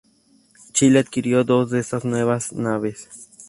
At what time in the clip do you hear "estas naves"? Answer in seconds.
1.79-2.49